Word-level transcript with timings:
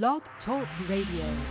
Blog 0.00 0.22
Talk 0.46 0.66
Radio. 0.88 1.44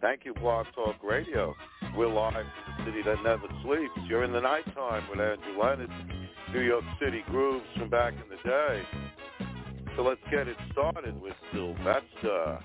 Thank 0.00 0.24
you, 0.24 0.32
Blog 0.32 0.64
Talk 0.74 0.96
Radio. 1.04 1.54
We're 1.94 2.08
live 2.08 2.32
from 2.32 2.86
the 2.86 2.90
city 2.90 3.02
that 3.04 3.22
never 3.22 3.42
sleeps. 3.62 3.92
You're 4.08 4.24
in 4.24 4.32
the 4.32 4.40
nighttime 4.40 5.02
with 5.10 5.20
Andrew 5.20 5.62
Leonard, 5.62 5.90
New 6.54 6.62
York 6.62 6.84
City 6.98 7.22
grooves 7.26 7.66
from 7.76 7.90
back 7.90 8.14
in 8.14 8.30
the 8.30 8.48
day. 8.48 8.82
So 9.94 10.04
let's 10.04 10.22
get 10.30 10.48
it 10.48 10.56
started 10.72 11.20
with 11.20 11.34
Sylvester. 11.52 12.58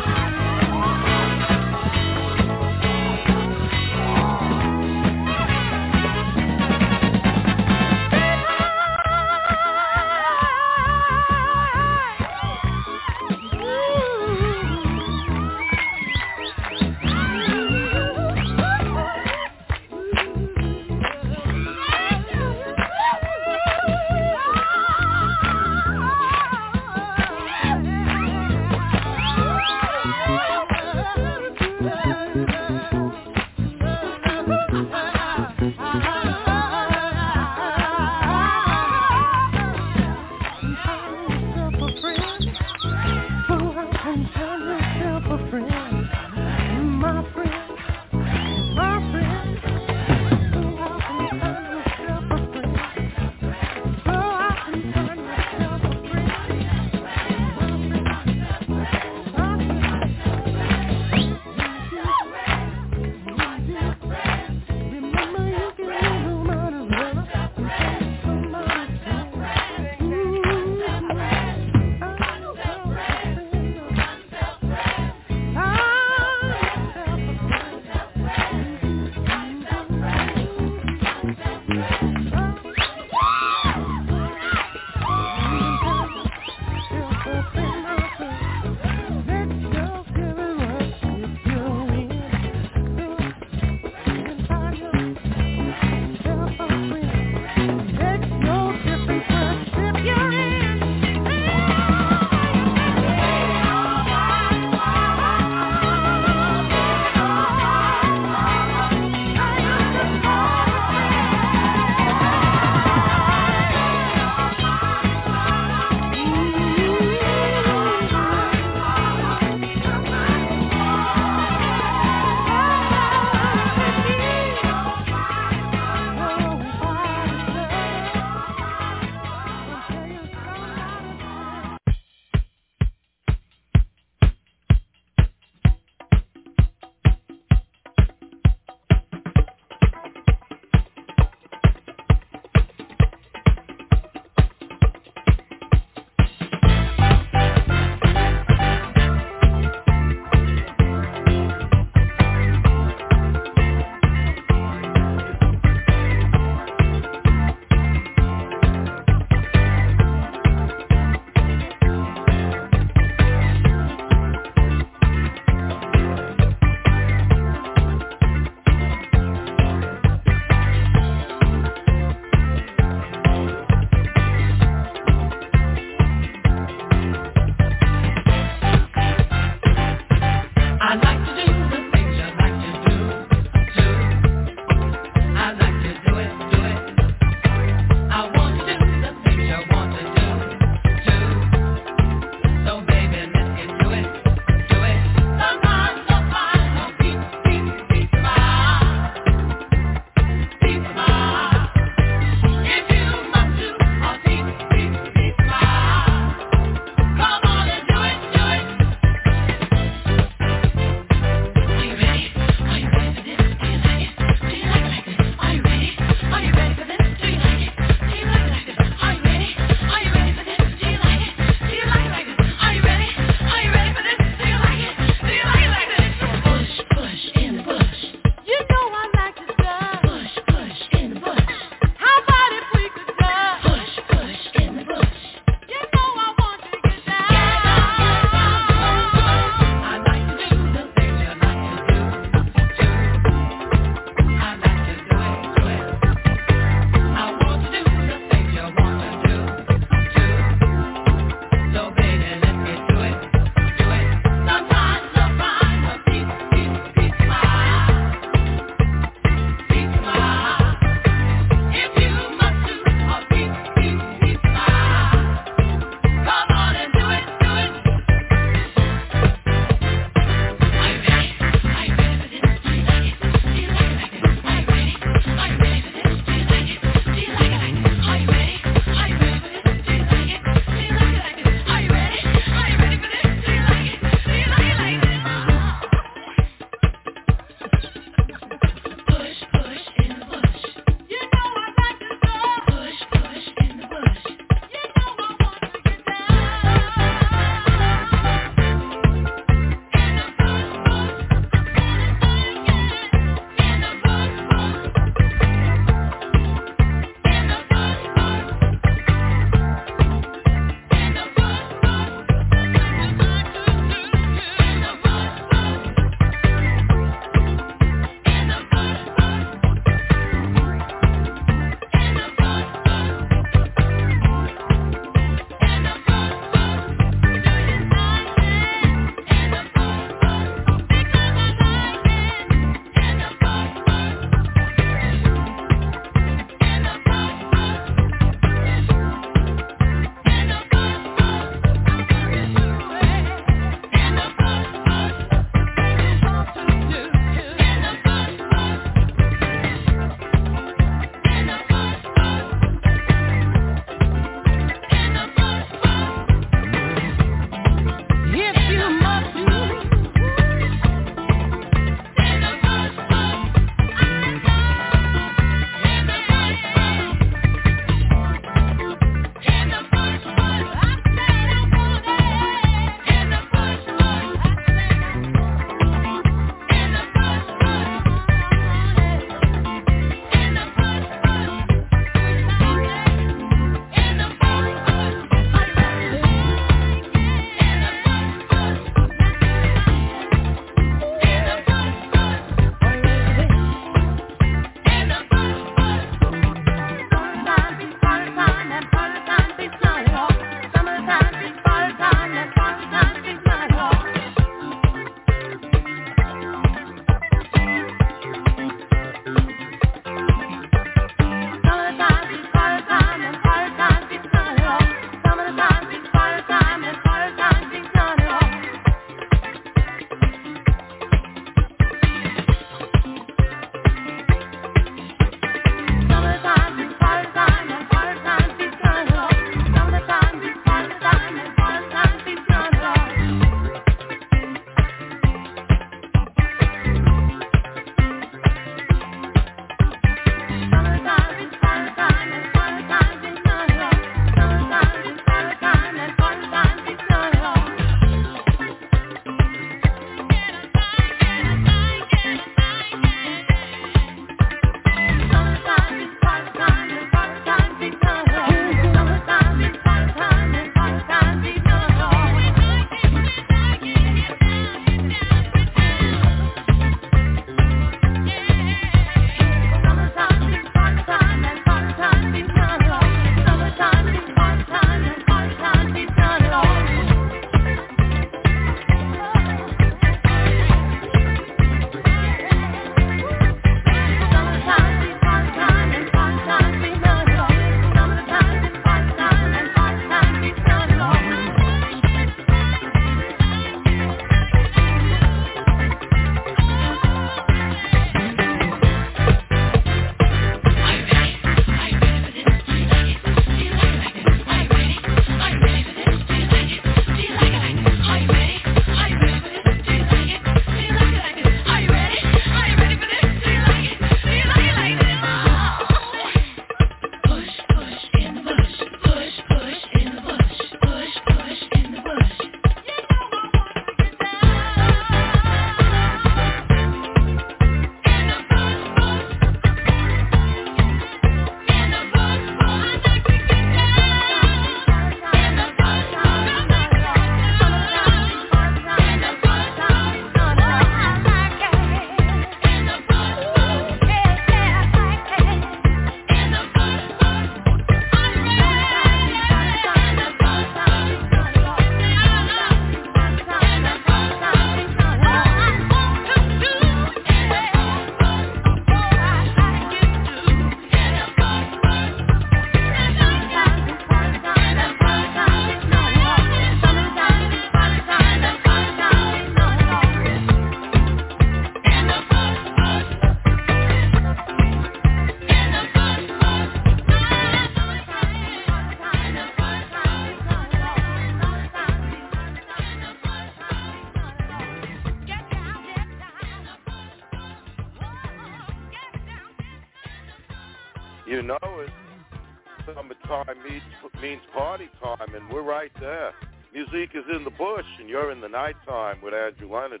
In 597.44 597.52
the 597.52 597.58
bush, 597.58 597.86
and 598.00 598.08
you're 598.08 598.30
in 598.32 598.40
the 598.40 598.48
nighttime 598.48 599.20
with 599.22 599.34
Andrew 599.34 599.70
Leonard. 599.70 600.00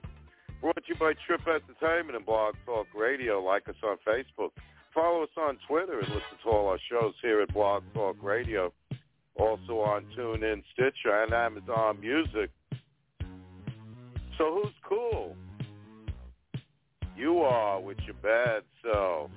Brought 0.60 0.76
to 0.76 0.82
you 0.88 0.94
by 0.94 1.12
Trip 1.26 1.40
Entertainment 1.46 2.16
and 2.16 2.24
Blog 2.24 2.54
Talk 2.64 2.86
Radio. 2.94 3.42
Like 3.42 3.68
us 3.68 3.74
on 3.82 3.96
Facebook. 4.06 4.50
Follow 4.94 5.24
us 5.24 5.30
on 5.36 5.58
Twitter 5.68 5.98
and 5.98 6.08
listen 6.08 6.38
to 6.42 6.48
all 6.48 6.68
our 6.68 6.78
shows 6.90 7.12
here 7.20 7.42
at 7.42 7.52
Blog 7.52 7.82
Talk 7.92 8.16
Radio. 8.22 8.72
Also 9.36 9.80
on 9.80 10.06
TuneIn, 10.16 10.62
Stitcher, 10.72 11.22
and 11.22 11.34
Amazon 11.34 12.00
Music. 12.00 12.50
So 14.38 14.62
who's 14.62 14.74
cool? 14.88 15.36
You 17.16 17.40
are 17.40 17.80
with 17.80 17.98
your 18.06 18.16
bad 18.22 18.62
self. 18.82 19.30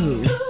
I'm 0.00 0.49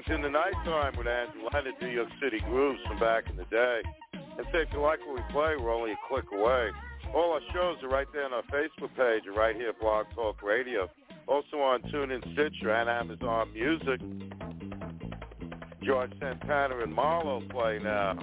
Listening 0.00 0.22
to 0.22 0.28
The 0.28 0.32
Nighttime 0.32 0.96
with 0.96 1.06
Leonard, 1.06 1.74
New 1.82 1.88
York 1.88 2.08
City 2.22 2.40
Grooves 2.48 2.80
from 2.88 2.98
back 2.98 3.28
in 3.28 3.36
the 3.36 3.44
day. 3.44 3.82
And 4.14 4.46
say 4.50 4.62
if 4.62 4.68
you 4.72 4.80
like 4.80 4.98
what 5.06 5.16
we 5.16 5.22
play, 5.30 5.56
we're 5.60 5.74
only 5.74 5.92
a 5.92 5.96
click 6.08 6.24
away. 6.32 6.70
All 7.14 7.32
our 7.32 7.40
shows 7.52 7.76
are 7.82 7.90
right 7.90 8.06
there 8.10 8.24
on 8.24 8.32
our 8.32 8.42
Facebook 8.44 8.96
page 8.96 9.24
and 9.26 9.36
right 9.36 9.54
here 9.54 9.68
at 9.68 9.78
Blog 9.78 10.06
Talk 10.14 10.42
Radio. 10.42 10.88
Also 11.26 11.58
on 11.58 11.82
TuneIn 11.82 12.22
Stitcher 12.32 12.72
and 12.72 12.88
Amazon 12.88 13.52
Music. 13.52 14.00
George 15.84 16.12
Santana 16.18 16.78
and 16.78 16.94
Malo 16.94 17.42
play 17.50 17.78
now. 17.82 18.18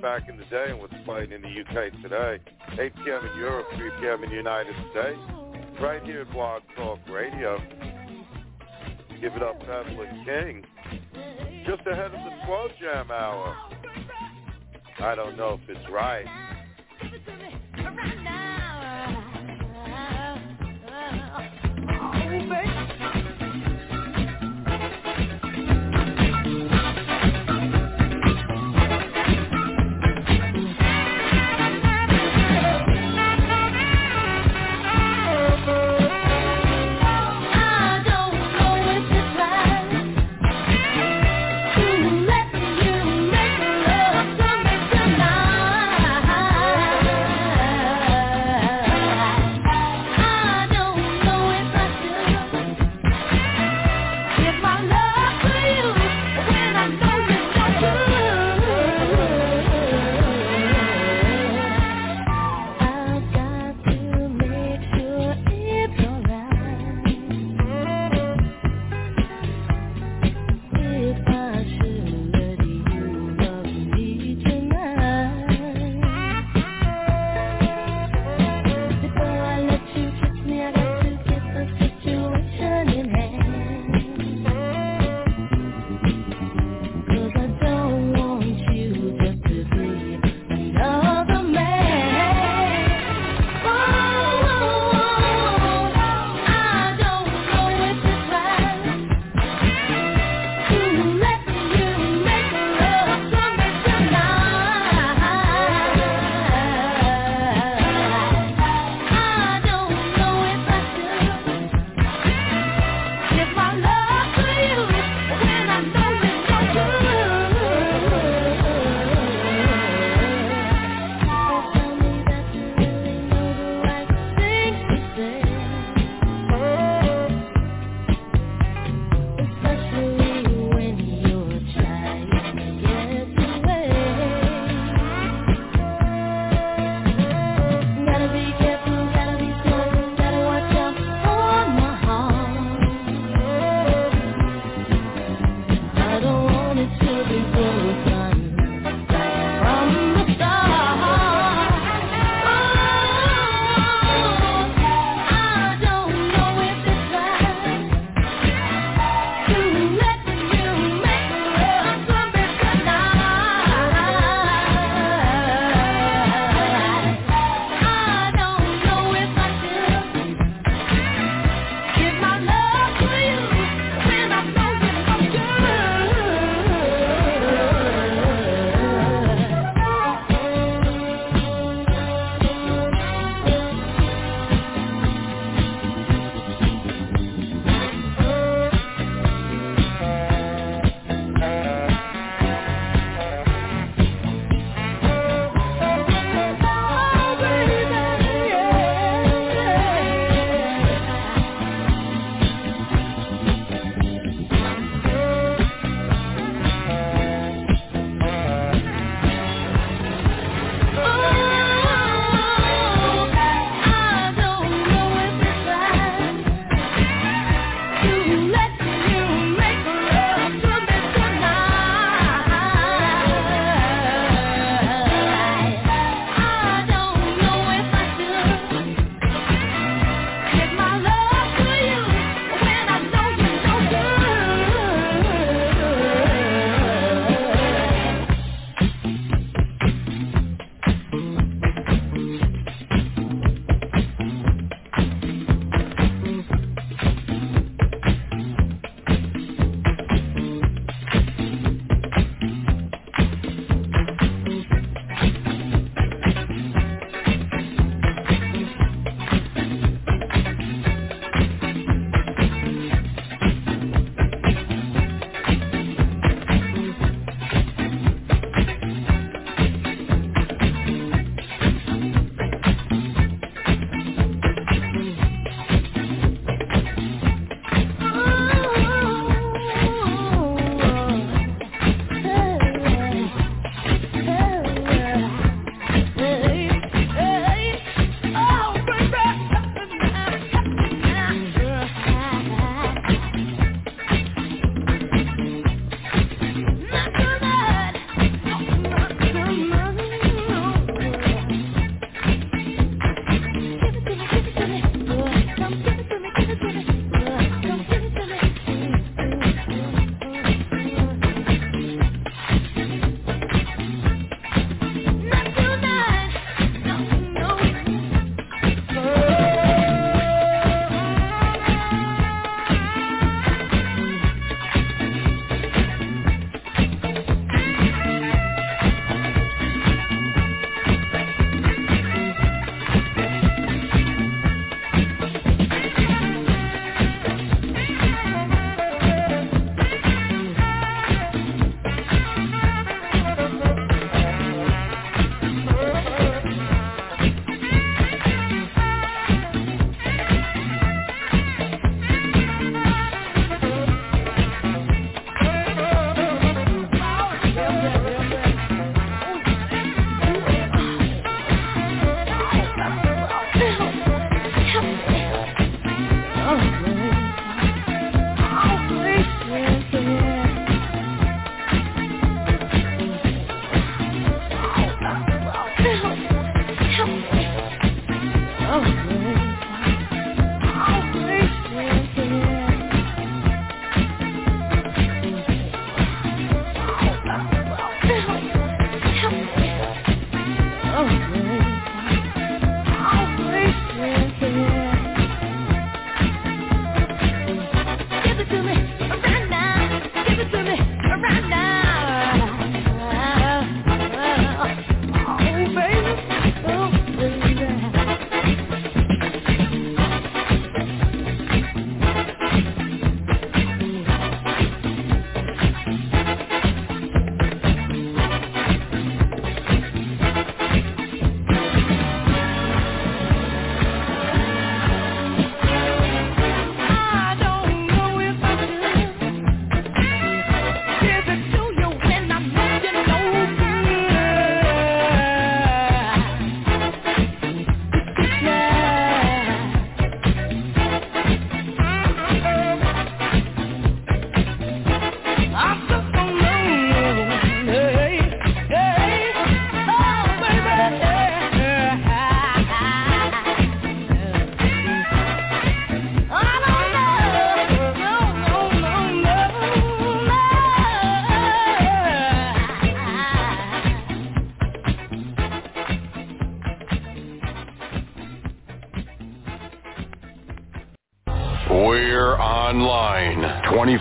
Back 0.00 0.28
in 0.28 0.36
the 0.36 0.44
day 0.44 0.66
and 0.68 0.78
what's 0.78 0.94
playing 1.04 1.32
in 1.32 1.42
the 1.42 1.48
UK 1.48 1.92
today. 2.02 2.38
8 2.72 2.94
p.m. 3.04 3.26
in 3.26 3.38
Europe, 3.38 3.66
3 3.76 3.90
p.m. 4.00 4.22
in 4.22 4.30
the 4.30 4.36
United 4.36 4.74
States. 4.90 5.18
Right 5.80 6.02
here 6.04 6.22
at 6.22 6.32
Blog 6.32 6.62
Talk 6.76 7.00
Radio. 7.10 7.58
Give 9.20 9.32
it 9.34 9.42
up, 9.42 9.60
Evelyn 9.62 10.24
King. 10.24 10.62
Just 11.66 11.86
ahead 11.86 12.06
of 12.06 12.12
the 12.12 12.30
slow 12.46 12.68
jam 12.80 13.10
hour. 13.10 13.56
I 15.00 15.14
don't 15.14 15.36
know 15.36 15.58
if 15.62 15.68
it's 15.68 15.90
right. 15.90 16.26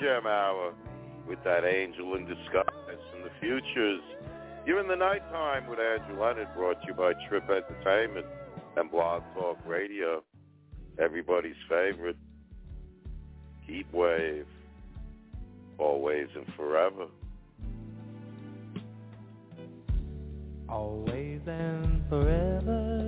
Jam 0.00 0.26
hour 0.26 0.74
with 1.26 1.42
that 1.44 1.64
angel 1.64 2.14
in 2.14 2.24
disguise 2.24 2.64
and 3.14 3.24
the 3.24 3.30
futures. 3.40 4.00
You're 4.66 4.80
in 4.80 4.88
the 4.88 4.96
nighttime 4.96 5.68
with 5.68 5.78
Andrew 5.78 6.20
Leonard, 6.20 6.48
brought 6.54 6.80
to 6.82 6.88
you 6.88 6.94
by 6.94 7.12
Trip 7.28 7.44
Entertainment 7.44 8.26
and 8.76 8.90
Blog 8.90 9.22
Talk 9.34 9.58
Radio. 9.66 10.22
Everybody's 10.98 11.56
favorite. 11.68 12.16
Heat 13.66 13.86
wave. 13.92 14.46
Always 15.78 16.28
and 16.34 16.46
forever. 16.54 17.06
Always 20.68 21.40
and 21.46 22.08
forever. 22.08 23.07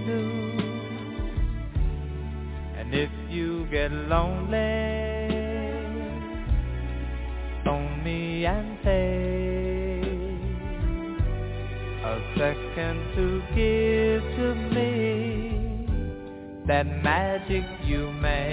you. 0.00 0.52
And 2.78 2.94
if 2.94 3.10
you 3.30 3.66
get 3.70 3.92
lonely, 3.92 5.28
phone 7.64 8.02
me 8.04 8.44
and 8.46 8.78
take 8.82 10.12
a 12.04 12.20
second 12.36 13.14
to 13.16 13.42
give 13.54 14.22
to 14.36 14.54
me 14.74 15.86
that 16.66 16.86
magic 17.02 17.64
you 17.84 18.12
make 18.12 18.51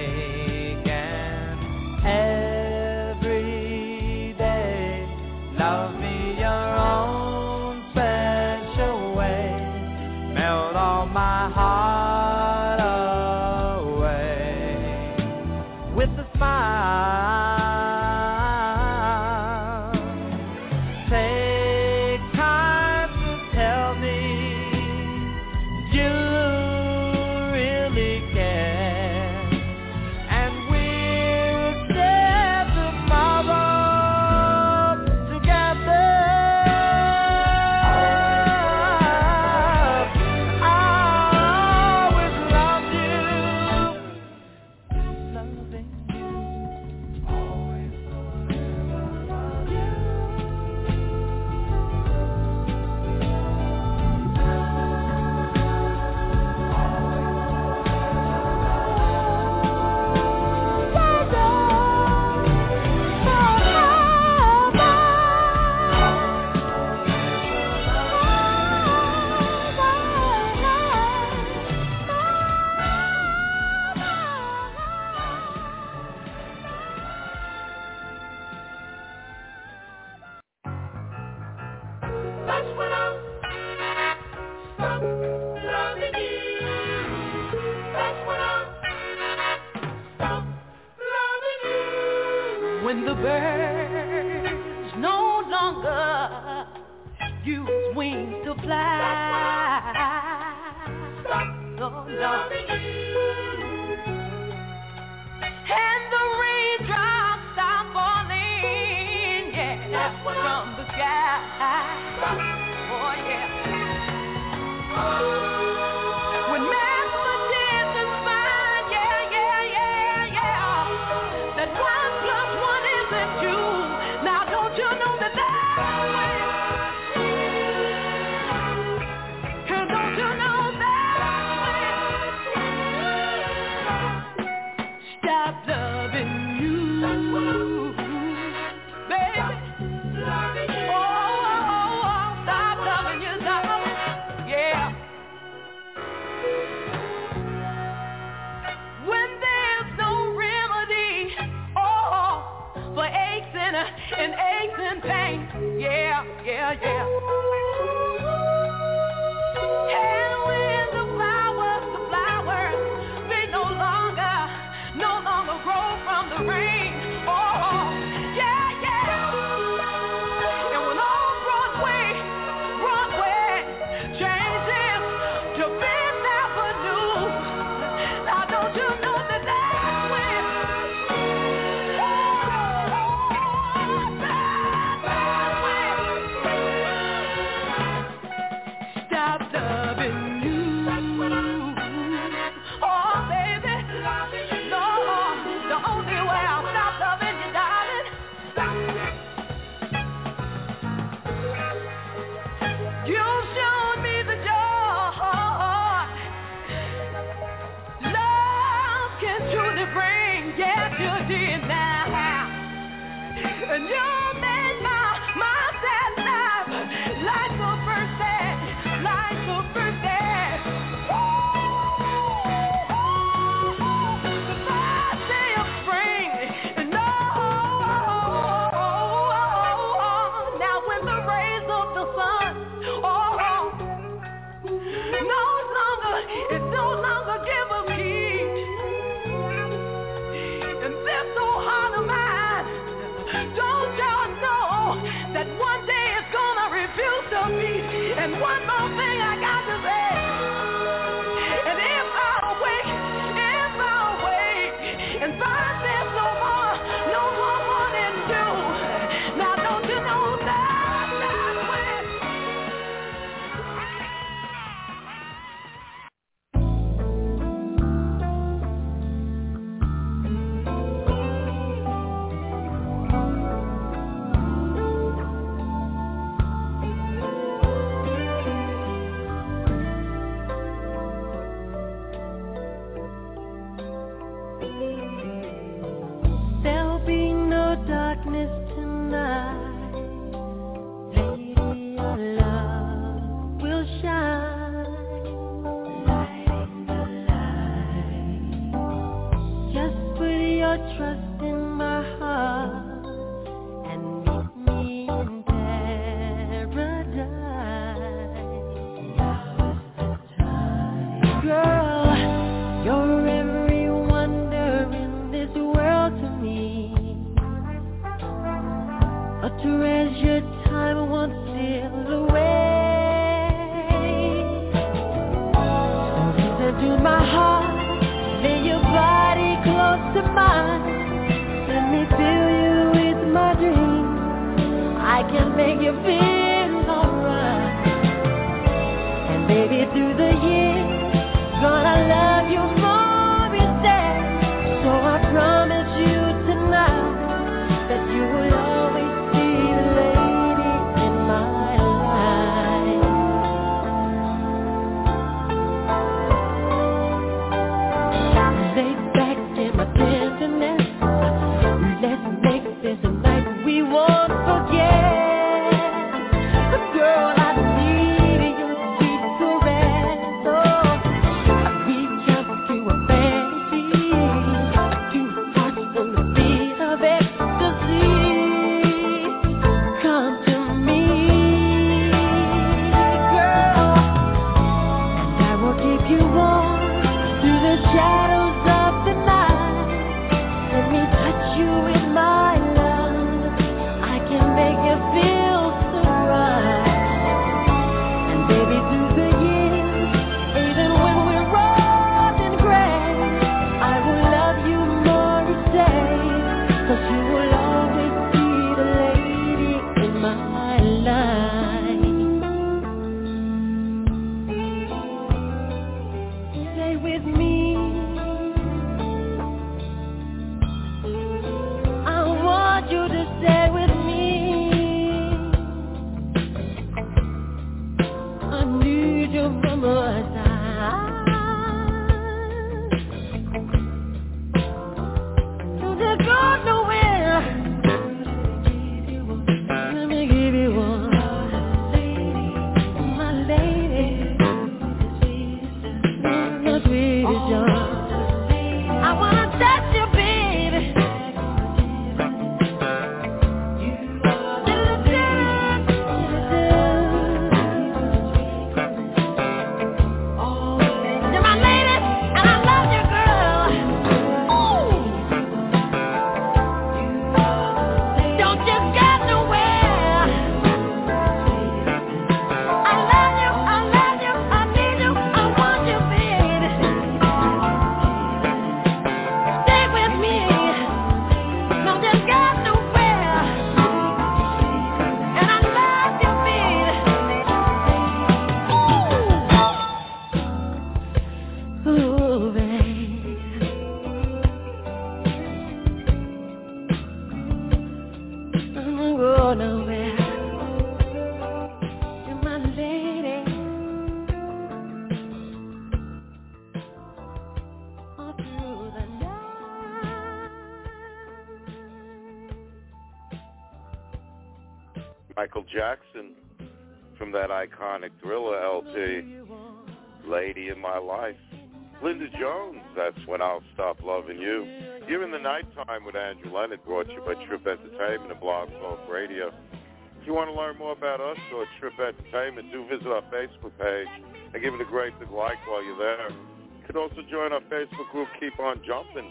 more 530.80 530.96
about 530.96 531.20
us, 531.20 531.38
or 531.54 531.68
Trip 531.78 531.92
Entertainment. 532.00 532.72
Do 532.72 532.88
visit 532.88 533.12
our 533.12 533.22
Facebook 533.28 533.76
page 533.76 534.08
and 534.56 534.64
give 534.64 534.74
it 534.74 534.80
a 534.80 534.88
great 534.88 535.12
big 535.20 535.30
like 535.30 535.60
while 535.68 535.84
you're 535.84 536.00
there. 536.00 536.32
You 536.32 536.84
can 536.88 536.96
also 536.96 537.20
join 537.30 537.52
our 537.52 537.60
Facebook 537.68 538.08
group, 538.16 538.32
Keep 538.40 538.58
On 538.64 538.80
Jumping. 538.88 539.28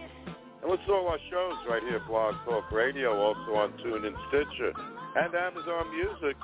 And 0.60 0.68
listen 0.68 0.86
to 0.86 0.92
all 0.92 1.08
our 1.08 1.18
shows 1.32 1.56
right 1.64 1.82
here 1.82 1.96
at 1.96 2.06
Blog 2.06 2.36
Talk 2.44 2.70
Radio, 2.70 3.16
also 3.16 3.56
on 3.56 3.72
TuneIn 3.80 4.12
Stitcher 4.28 4.76
and 5.16 5.34
Amazon 5.34 5.88
Music. 5.96 6.36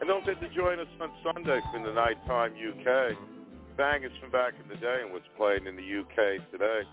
And 0.00 0.06
don't 0.06 0.24
forget 0.24 0.40
to 0.40 0.48
join 0.54 0.78
us 0.78 0.88
on 1.02 1.10
Sunday 1.26 1.58
from 1.74 1.82
the 1.82 1.92
nighttime 1.92 2.54
UK. 2.54 3.18
Bang 3.76 4.04
is 4.04 4.14
from 4.22 4.30
back 4.30 4.54
in 4.62 4.68
the 4.70 4.78
day 4.78 5.02
and 5.02 5.12
what's 5.12 5.26
playing 5.36 5.66
in 5.66 5.74
the 5.74 5.82
UK 5.82 6.38
today. 6.54 6.86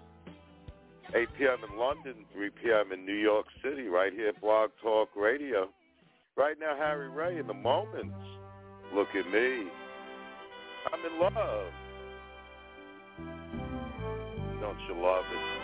8 1.14 1.28
p.m. 1.38 1.62
in 1.70 1.78
London, 1.78 2.26
3 2.34 2.50
p.m. 2.50 2.92
in 2.92 3.06
New 3.06 3.14
York 3.14 3.46
City, 3.62 3.86
right 3.88 4.12
here 4.12 4.30
at 4.30 4.42
Blog 4.42 4.72
Talk 4.82 5.10
Radio. 5.16 5.70
Right 6.36 6.56
now, 6.60 6.76
Harry 6.76 7.10
Ray 7.10 7.38
in 7.38 7.46
the 7.46 7.54
moments. 7.54 8.16
Look 8.96 9.10
at 9.10 9.32
me. 9.32 9.68
I'm 10.92 11.06
in 11.06 11.20
love. 11.22 11.72
Don't 14.60 14.80
you 14.88 14.96
love 15.00 15.26
it? 15.32 15.64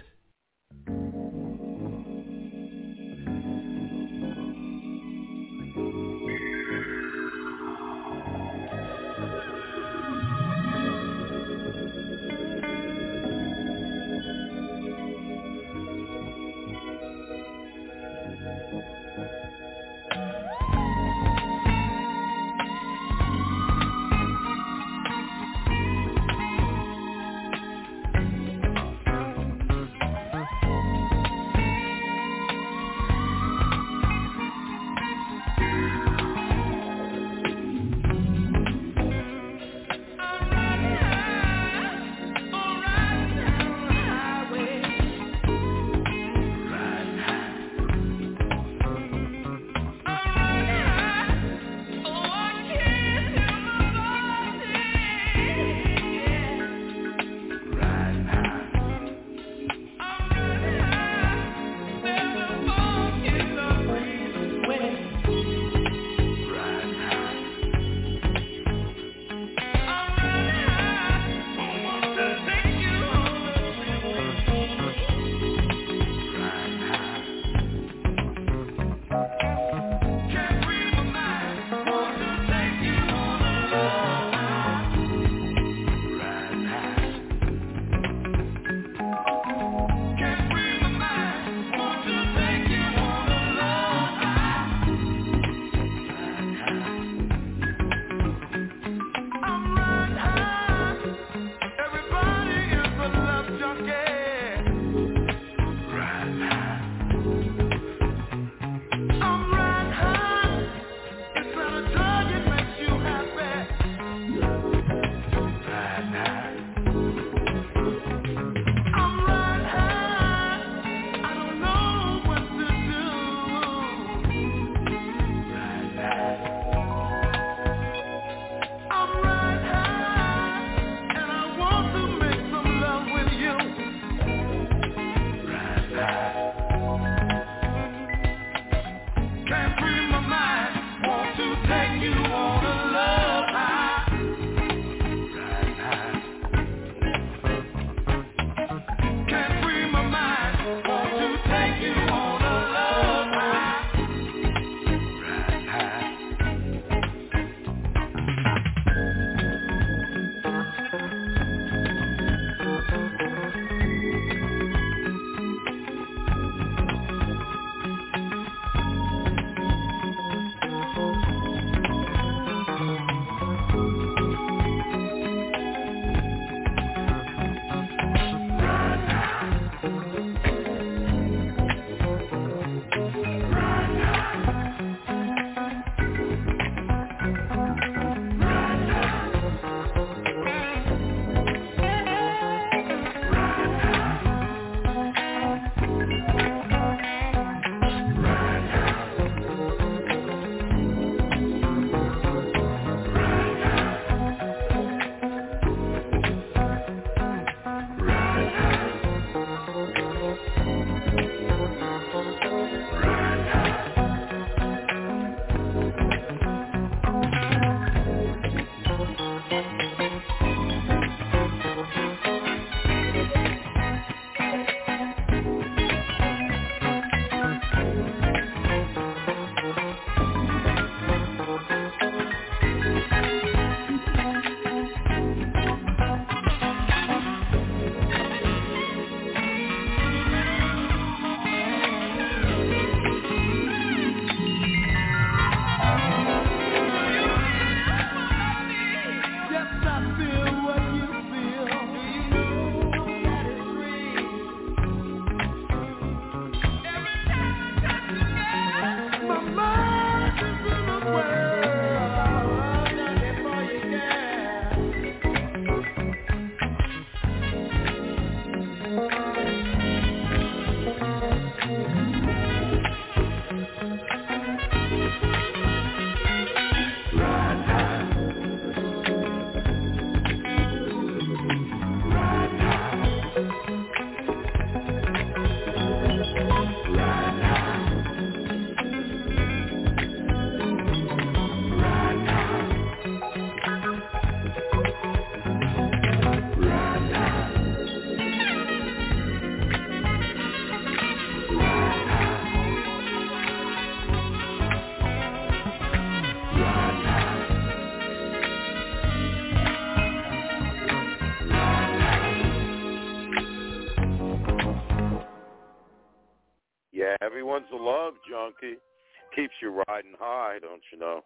Keeps 319.61 319.69
you 319.69 319.83
riding 319.87 320.13
high, 320.19 320.57
don't 320.61 320.81
you 320.91 320.97
know? 320.97 321.21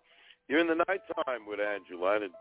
You're 0.47 0.59
in 0.59 0.67
the 0.67 0.75
nighttime 0.75 1.47
with 1.47 1.59
Andrew 1.59 2.03
Leonard, 2.03 2.31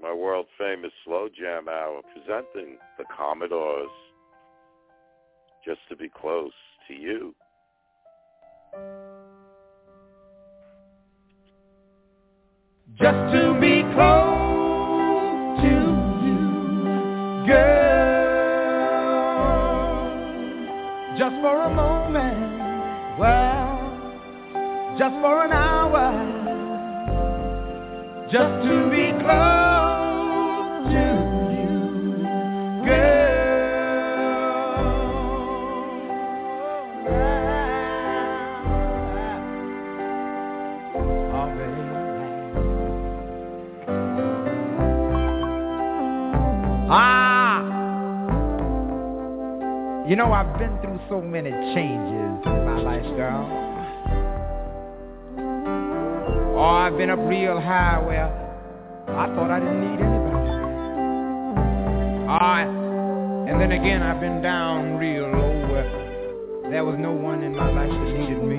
my 0.00 0.12
world 0.12 0.46
famous 0.56 0.92
slow 1.04 1.28
jam 1.28 1.68
hour, 1.68 2.00
presenting 2.14 2.78
the 2.96 3.04
Commodores. 3.16 3.88
Just 5.64 5.80
to 5.88 5.96
be 5.96 6.08
close 6.08 6.52
to 6.86 6.94
you. 6.94 7.34
Just 12.96 13.34
to 13.34 13.58
be 13.60 13.77
just 24.98 25.14
for 25.20 25.44
an 25.44 25.52
hour. 25.52 26.10
Just 28.32 28.62
to 28.66 28.90
be 28.90 29.12
close 29.22 30.82
to 30.90 31.04
you, 31.54 31.78
girl. 32.84 33.28
Oh, 41.32 41.48
baby. 41.54 41.82
Ah! 46.90 47.62
You 50.08 50.16
know, 50.16 50.32
I've 50.32 50.58
been 50.58 50.76
through 50.82 50.98
so 51.08 51.20
many 51.22 51.50
changes 51.50 52.46
in 52.46 52.64
my 52.66 52.80
life, 52.80 53.06
girl. 53.16 53.67
Oh, 56.58 56.64
I've 56.64 56.96
been 56.98 57.08
up 57.08 57.20
real 57.20 57.60
high 57.60 58.02
where 58.04 58.26
I 59.06 59.32
thought 59.32 59.48
I 59.48 59.60
didn't 59.60 59.80
need 59.80 60.00
anybody. 60.02 60.50
Ah, 62.28 62.62
and 63.46 63.60
then 63.60 63.70
again, 63.70 64.02
I've 64.02 64.18
been 64.18 64.42
down 64.42 64.96
real 64.96 65.30
low 65.30 65.68
where 65.70 66.68
there 66.68 66.84
was 66.84 66.96
no 66.98 67.12
one 67.12 67.44
in 67.44 67.54
my 67.54 67.70
life 67.70 67.88
that 67.88 68.12
needed 68.12 68.42
me. 68.42 68.58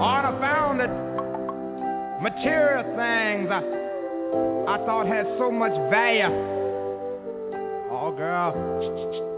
Oh, 0.00 0.16
and 0.16 0.26
I 0.26 0.38
found 0.40 0.80
that 0.80 0.92
material 2.22 2.84
things 2.96 3.50
I, 3.52 3.60
I 4.72 4.86
thought 4.86 5.06
had 5.06 5.26
so 5.36 5.50
much 5.50 5.74
value. 5.90 6.32
Oh, 7.92 8.14
girl, 8.16 9.33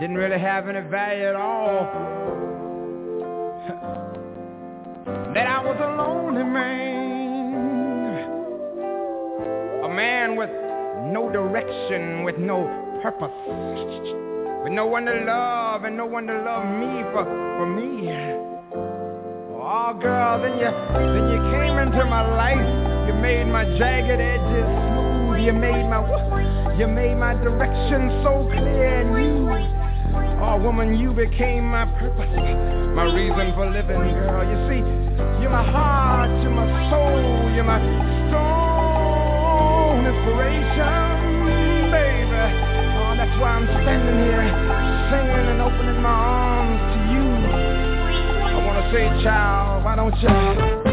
didn't 0.00 0.16
really 0.16 0.38
have 0.38 0.66
any 0.66 0.80
value 0.88 1.26
at 1.26 1.36
all. 1.36 1.84
that 5.34 5.46
I 5.46 5.62
was 5.62 5.76
a 5.78 5.88
lonely 5.94 6.42
man, 6.42 7.20
a 9.84 9.88
man 9.94 10.36
with 10.36 10.48
no 11.12 11.28
direction, 11.30 12.24
with 12.24 12.38
no 12.38 12.64
purpose, 13.02 13.28
with 14.64 14.72
no 14.72 14.86
one 14.86 15.04
to 15.04 15.22
love 15.26 15.84
and 15.84 15.98
no 15.98 16.06
one 16.06 16.26
to 16.28 16.32
love 16.32 16.64
me 16.64 17.02
for, 17.12 17.24
for 17.58 17.66
me. 17.66 18.08
Oh, 19.52 19.92
girl, 20.00 20.40
then 20.40 20.56
you, 20.56 20.70
then 20.96 21.28
you 21.28 21.40
came 21.52 21.76
into 21.76 22.06
my 22.06 22.26
life. 22.36 22.56
You 23.06 23.12
made 23.20 23.44
my 23.48 23.64
jagged 23.76 24.18
edges 24.18 24.64
smooth. 24.64 25.44
You 25.44 25.52
made 25.52 25.84
my, 25.90 26.00
you 26.78 26.86
made 26.86 27.16
my 27.16 27.34
direction 27.34 28.22
so 28.24 28.48
clear 28.50 29.02
and 29.02 29.14
you, 29.22 29.79
oh, 30.50 30.58
woman, 30.58 30.98
you 30.98 31.12
became 31.12 31.64
my 31.70 31.84
purpose, 31.98 32.26
my 32.94 33.04
reason 33.14 33.54
for 33.54 33.70
living, 33.70 34.02
girl. 34.18 34.42
You 34.42 34.58
see, 34.66 34.82
you're 35.40 35.50
my 35.50 35.62
heart, 35.62 36.30
you're 36.42 36.50
my 36.50 36.66
soul, 36.90 37.54
you're 37.54 37.62
my 37.62 37.78
strong 38.26 40.02
inspiration, 40.10 41.94
baby. 41.94 42.42
Oh, 42.98 43.14
that's 43.16 43.36
why 43.38 43.50
I'm 43.54 43.66
standing 43.66 44.26
here, 44.26 44.42
singing 45.14 45.46
and 45.54 45.60
opening 45.62 46.02
my 46.02 46.10
arms 46.10 46.82
to 46.94 47.00
you. 47.14 47.26
I 48.42 48.66
wanna 48.66 48.90
say, 48.92 49.06
child, 49.22 49.84
why 49.84 49.94
don't 49.94 50.16
you 50.18 50.89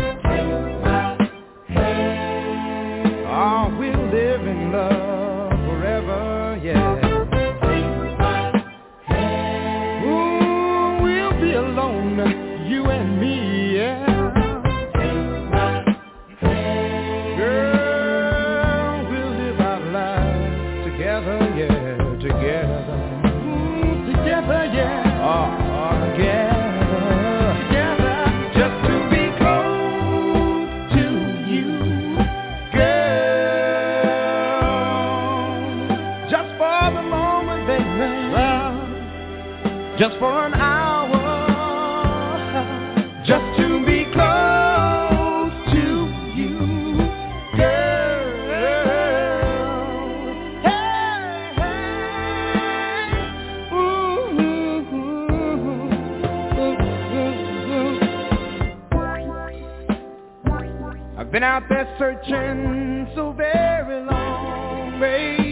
been 61.38 61.44
out 61.44 61.70
there 61.70 61.88
searching 62.00 63.08
so 63.14 63.32
very 63.32 64.04
long, 64.06 65.00
baby. 65.00 65.47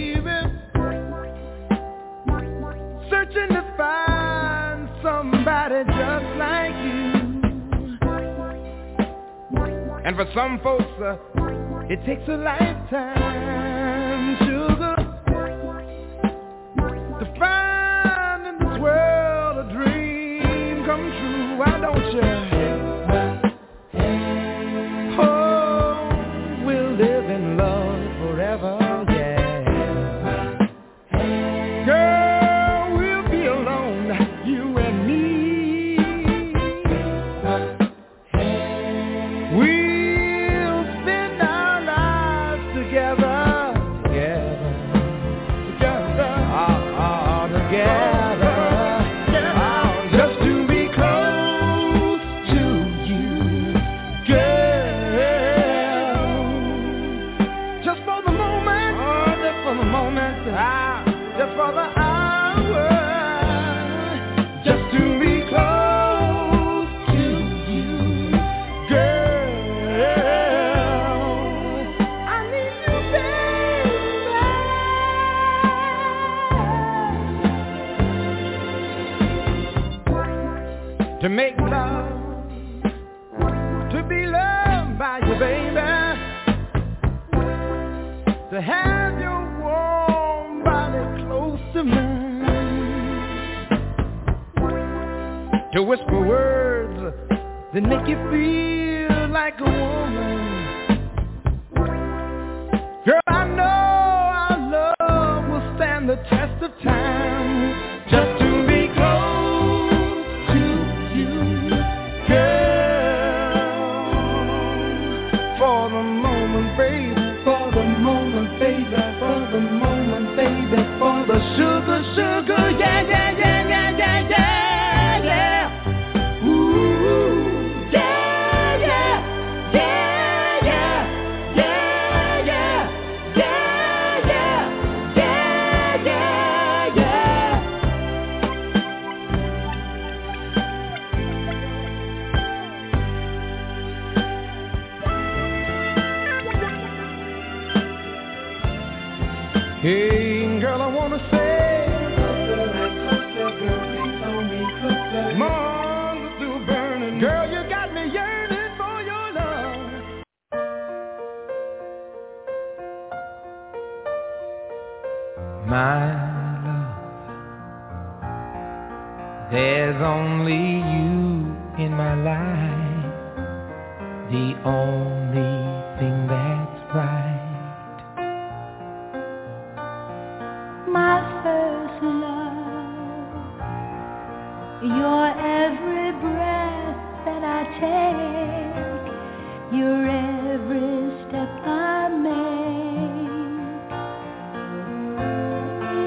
And 10.06 10.15
for 10.15 10.26
some 10.36 10.60
folks, 10.61 10.84
uh, 11.02 11.18
it 11.90 12.06
takes 12.06 12.22
a 12.30 12.38
lifetime, 12.38 14.05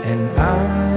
And 0.08 0.40
I, 0.40 0.87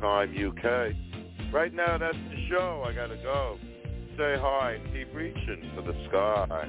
time 0.00 0.34
UK. 0.34 1.52
Right 1.52 1.72
now, 1.72 1.98
that's 1.98 2.16
the 2.30 2.46
show. 2.48 2.84
I 2.86 2.92
got 2.92 3.08
to 3.08 3.16
go. 3.16 3.58
Say 4.16 4.36
hi 4.40 4.78
keep 4.92 5.14
reaching 5.14 5.70
for 5.74 5.82
the 5.82 5.94
sky. 6.08 6.68